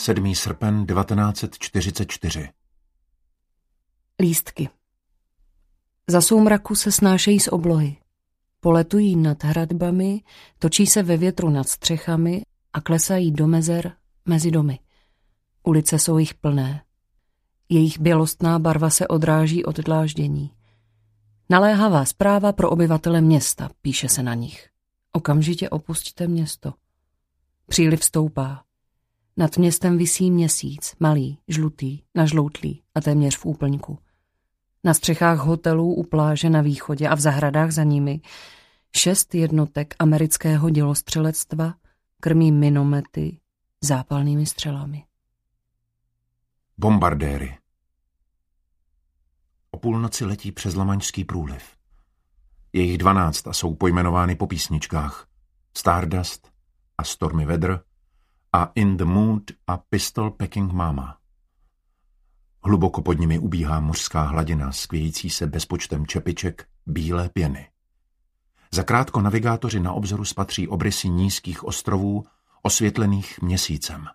7. 0.00 0.34
srpen 0.34 0.86
1944 0.86 2.48
Lístky 4.20 4.68
Za 6.06 6.20
soumraku 6.20 6.74
se 6.74 6.92
snášejí 6.92 7.40
z 7.40 7.48
oblohy. 7.48 7.96
Poletují 8.60 9.16
nad 9.16 9.44
hradbami, 9.44 10.22
točí 10.58 10.86
se 10.86 11.02
ve 11.02 11.16
větru 11.16 11.50
nad 11.50 11.68
střechami 11.68 12.42
a 12.72 12.80
klesají 12.80 13.32
do 13.32 13.46
mezer 13.46 13.92
mezi 14.24 14.50
domy. 14.50 14.78
Ulice 15.62 15.98
jsou 15.98 16.18
jich 16.18 16.34
plné. 16.34 16.84
Jejich 17.68 18.00
bělostná 18.00 18.58
barva 18.58 18.90
se 18.90 19.08
odráží 19.08 19.64
od 19.64 19.76
dláždění. 19.76 20.50
Naléhavá 21.50 22.04
zpráva 22.04 22.52
pro 22.52 22.70
obyvatele 22.70 23.20
města, 23.20 23.70
píše 23.82 24.08
se 24.08 24.22
na 24.22 24.34
nich. 24.34 24.68
Okamžitě 25.12 25.70
opustíte 25.70 26.26
město. 26.26 26.74
Příliv 27.66 28.04
stoupá. 28.04 28.69
Nad 29.36 29.56
městem 29.56 29.98
visí 29.98 30.30
měsíc, 30.30 30.94
malý, 31.00 31.38
žlutý, 31.48 32.02
nažloutlý 32.14 32.82
a 32.94 33.00
téměř 33.00 33.36
v 33.36 33.46
úplňku. 33.46 33.98
Na 34.84 34.94
střechách 34.94 35.38
hotelů 35.38 35.94
u 35.94 36.02
pláže 36.02 36.50
na 36.50 36.60
východě 36.60 37.08
a 37.08 37.14
v 37.14 37.20
zahradách 37.20 37.70
za 37.70 37.82
nimi 37.82 38.20
šest 38.96 39.34
jednotek 39.34 39.94
amerického 39.98 40.70
dělostřelectva 40.70 41.74
krmí 42.20 42.52
minomety 42.52 43.40
zápalnými 43.80 44.46
střelami. 44.46 45.04
Bombardéry 46.78 47.58
O 49.70 49.78
půlnoci 49.78 50.24
letí 50.24 50.52
přes 50.52 50.74
Lamaňský 50.74 51.24
průliv. 51.24 51.76
Je 52.72 52.82
jich 52.82 52.98
dvanáct 52.98 53.46
a 53.46 53.52
jsou 53.52 53.74
pojmenovány 53.74 54.36
po 54.36 54.46
písničkách. 54.46 55.26
Stardust 55.76 56.50
a 56.98 57.04
Stormy 57.04 57.44
Weather 57.44 57.80
a 58.52 58.72
In 58.74 58.96
the 58.96 59.04
Mood 59.04 59.42
a 59.66 59.76
Pistol 59.76 60.30
Packing 60.30 60.72
Mama. 60.72 61.18
Hluboko 62.62 63.02
pod 63.02 63.18
nimi 63.18 63.38
ubíhá 63.38 63.80
mořská 63.80 64.22
hladina, 64.22 64.72
skvějící 64.72 65.30
se 65.30 65.46
bezpočtem 65.46 66.06
čepiček 66.06 66.68
bílé 66.86 67.28
pěny. 67.28 67.68
Zakrátko 68.72 69.20
navigátoři 69.20 69.80
na 69.80 69.92
obzoru 69.92 70.24
spatří 70.24 70.68
obrysy 70.68 71.08
nízkých 71.08 71.64
ostrovů, 71.64 72.24
osvětlených 72.62 73.42
měsícem. 73.42 74.06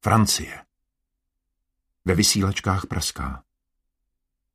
Francie. 0.00 0.58
Ve 2.04 2.14
vysílačkách 2.14 2.86
praská. 2.86 3.42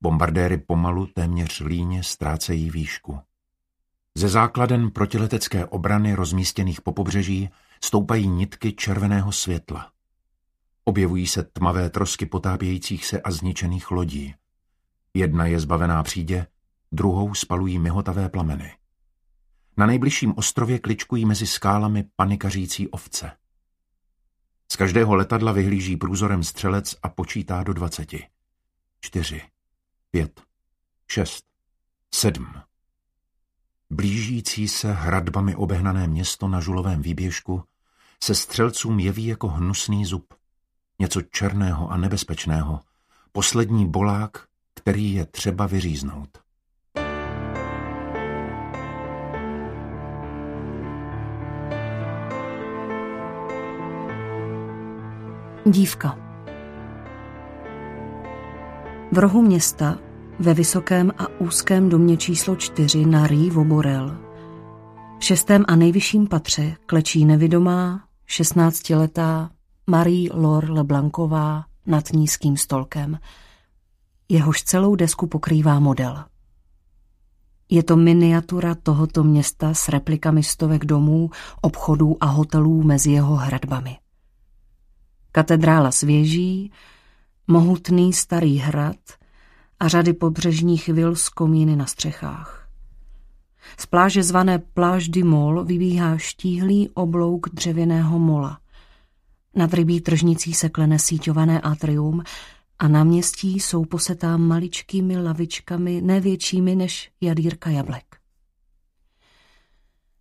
Bombardéry 0.00 0.58
pomalu 0.58 1.06
téměř 1.06 1.60
líně 1.60 2.02
ztrácejí 2.02 2.70
výšku. 2.70 3.20
Ze 4.14 4.28
základen 4.28 4.90
protiletecké 4.90 5.66
obrany 5.66 6.14
rozmístěných 6.14 6.80
po 6.80 6.92
pobřeží 6.92 7.50
stoupají 7.84 8.28
nitky 8.28 8.72
červeného 8.72 9.32
světla. 9.32 9.92
Objevují 10.84 11.26
se 11.26 11.42
tmavé 11.42 11.90
trosky 11.90 12.26
potápějících 12.26 13.06
se 13.06 13.20
a 13.20 13.30
zničených 13.30 13.90
lodí. 13.90 14.34
Jedna 15.14 15.46
je 15.46 15.60
zbavená 15.60 16.02
přídě, 16.02 16.46
druhou 16.92 17.34
spalují 17.34 17.78
mihotavé 17.78 18.28
plameny. 18.28 18.76
Na 19.76 19.86
nejbližším 19.86 20.34
ostrově 20.36 20.78
kličkují 20.78 21.24
mezi 21.24 21.46
skálami 21.46 22.04
panikařící 22.16 22.88
ovce. 22.88 23.30
Z 24.72 24.76
každého 24.76 25.14
letadla 25.14 25.52
vyhlíží 25.52 25.96
průzorem 25.96 26.42
střelec 26.42 26.96
a 27.02 27.08
počítá 27.08 27.62
do 27.62 27.72
dvaceti. 27.72 28.26
Čtyři, 29.00 29.42
pět, 30.10 30.42
šest, 31.08 31.44
sedm. 32.14 32.54
Blížící 33.90 34.68
se 34.68 34.92
hradbami 34.92 35.54
obehnané 35.54 36.06
město 36.06 36.48
na 36.48 36.60
žulovém 36.60 37.02
výběžku 37.02 37.64
se 38.22 38.34
střelcům 38.34 39.00
jeví 39.00 39.26
jako 39.26 39.48
hnusný 39.48 40.04
zub. 40.04 40.34
Něco 40.98 41.22
černého 41.22 41.90
a 41.90 41.96
nebezpečného. 41.96 42.80
Poslední 43.32 43.86
bolák, 43.86 44.30
který 44.74 45.14
je 45.14 45.26
třeba 45.26 45.66
vyříznout. 45.66 46.28
Dívka 55.66 56.18
V 59.12 59.18
rohu 59.18 59.42
města, 59.42 59.98
ve 60.38 60.54
vysokém 60.54 61.12
a 61.18 61.28
úzkém 61.40 61.88
domě 61.88 62.16
číslo 62.16 62.56
čtyři 62.56 63.06
na 63.06 63.26
Rý 63.26 63.50
Voborel, 63.50 64.18
v 65.18 65.24
šestém 65.24 65.64
a 65.68 65.76
nejvyšším 65.76 66.26
patře 66.26 66.76
klečí 66.86 67.24
nevidomá, 67.24 68.11
šestnáctiletá 68.32 69.50
Marie 69.86 70.30
Lor 70.32 70.70
Leblanková 70.70 71.64
nad 71.86 72.12
nízkým 72.12 72.56
stolkem. 72.56 73.18
Jehož 74.28 74.62
celou 74.62 74.96
desku 74.96 75.26
pokrývá 75.26 75.80
model. 75.80 76.24
Je 77.68 77.82
to 77.82 77.96
miniatura 77.96 78.74
tohoto 78.74 79.24
města 79.24 79.74
s 79.74 79.88
replikami 79.88 80.42
stovek 80.42 80.84
domů, 80.84 81.30
obchodů 81.60 82.16
a 82.20 82.26
hotelů 82.26 82.82
mezi 82.82 83.10
jeho 83.10 83.36
hradbami. 83.36 83.98
Katedrála 85.32 85.90
svěží, 85.90 86.72
mohutný 87.46 88.12
starý 88.12 88.58
hrad 88.58 88.96
a 89.80 89.88
řady 89.88 90.12
pobřežních 90.12 90.88
vil 90.88 91.16
s 91.16 91.28
komíny 91.28 91.76
na 91.76 91.86
střechách. 91.86 92.61
Z 93.78 93.86
pláže 93.86 94.22
zvané 94.22 94.58
Pláž 94.58 95.08
du 95.08 95.24
Mol 95.24 95.64
vybíhá 95.64 96.18
štíhlý 96.18 96.88
oblouk 96.88 97.48
dřevěného 97.48 98.18
mola. 98.18 98.58
Nad 99.56 99.74
rybí 99.74 100.00
tržnicí 100.00 100.54
se 100.54 100.68
klene 100.68 100.98
síťované 100.98 101.60
atrium 101.60 102.22
a 102.78 102.88
na 102.88 103.04
městí 103.04 103.60
jsou 103.60 103.84
posetá 103.84 104.36
maličkými 104.36 105.22
lavičkami 105.22 106.02
nevětšími 106.02 106.76
než 106.76 107.10
jadírka 107.20 107.70
jablek. 107.70 108.04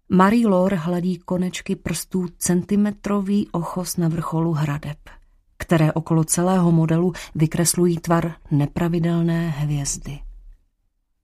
Marie 0.10 0.48
Lor 0.48 0.74
hladí 0.74 1.18
konečky 1.18 1.76
prstů 1.76 2.28
centimetrový 2.38 3.48
ochos 3.52 3.98
na 3.98 4.08
vrcholu 4.08 4.52
hradeb, 4.54 4.98
které 5.58 5.94
okolo 5.94 6.24
celého 6.24 6.72
modelu 6.72 7.14
vykreslují 7.36 7.98
tvar 7.98 8.36
nepravidelné 8.52 9.50
hvězdy. 9.50 10.20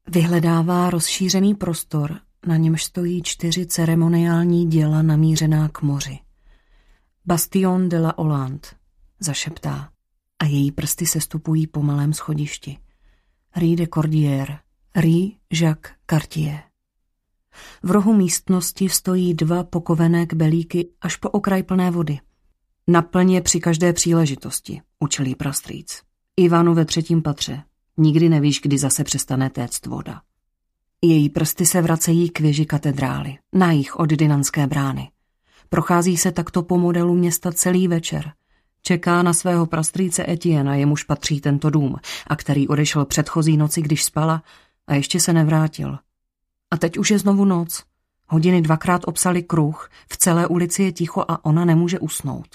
Vyhledává 0.09 0.90
rozšířený 0.90 1.56
prostor, 1.56 2.19
na 2.47 2.57
němž 2.57 2.84
stojí 2.84 3.23
čtyři 3.23 3.66
ceremoniální 3.66 4.68
děla 4.68 5.01
namířená 5.01 5.69
k 5.69 5.81
moři. 5.81 6.19
Bastion 7.25 7.90
de 7.90 8.00
la 8.00 8.13
Hollande, 8.18 8.68
zašeptá, 9.19 9.90
a 10.40 10.45
její 10.45 10.72
prsty 10.72 11.06
se 11.06 11.22
stupují 11.22 11.68
po 11.68 11.81
malém 11.81 12.13
schodišti. 12.13 12.78
Rue 13.56 13.75
de 13.75 13.88
Cordière, 13.88 14.59
Rue 14.95 15.29
Jacques 15.53 15.95
Cartier. 16.09 16.59
V 17.84 17.91
rohu 17.91 18.13
místnosti 18.13 18.89
stojí 18.89 19.34
dva 19.34 19.63
pokovené 19.63 20.25
kbelíky 20.25 20.89
až 21.01 21.16
po 21.16 21.29
okraj 21.29 21.63
plné 21.63 21.91
vody. 21.91 22.19
Naplně 22.88 23.41
při 23.41 23.59
každé 23.59 23.94
příležitosti, 23.94 24.81
učilý 25.00 25.35
prastrýc. 25.35 26.01
Ivanu 26.38 26.74
ve 26.74 26.85
třetím 26.85 27.22
patře. 27.22 27.63
Nikdy 27.97 28.29
nevíš, 28.29 28.61
kdy 28.61 28.77
zase 28.77 29.03
přestane 29.03 29.49
téct 29.49 29.85
voda. 29.85 30.21
Její 31.01 31.29
prsty 31.29 31.65
se 31.65 31.81
vracejí 31.81 32.29
k 32.29 32.39
věži 32.39 32.65
katedrály, 32.65 33.37
na 33.53 33.71
jich 33.71 33.95
od 33.95 34.09
Dynanské 34.09 34.67
brány. 34.67 35.09
Prochází 35.69 36.17
se 36.17 36.31
takto 36.31 36.63
po 36.63 36.77
modelu 36.77 37.15
města 37.15 37.51
celý 37.51 37.87
večer. 37.87 38.31
Čeká 38.81 39.23
na 39.23 39.33
svého 39.33 39.65
prastrýce 39.65 40.29
Etiena, 40.29 40.75
jemuž 40.75 41.03
patří 41.03 41.41
tento 41.41 41.69
dům, 41.69 41.95
a 42.27 42.35
který 42.35 42.67
odešel 42.67 43.05
předchozí 43.05 43.57
noci, 43.57 43.81
když 43.81 44.03
spala, 44.03 44.43
a 44.87 44.95
ještě 44.95 45.19
se 45.19 45.33
nevrátil. 45.33 45.97
A 46.71 46.77
teď 46.77 46.97
už 46.97 47.11
je 47.11 47.19
znovu 47.19 47.45
noc. 47.45 47.83
Hodiny 48.27 48.61
dvakrát 48.61 49.01
obsali 49.05 49.43
kruh, 49.43 49.89
v 50.11 50.17
celé 50.17 50.47
ulici 50.47 50.83
je 50.83 50.91
ticho 50.91 51.25
a 51.27 51.45
ona 51.45 51.65
nemůže 51.65 51.99
usnout. 51.99 52.47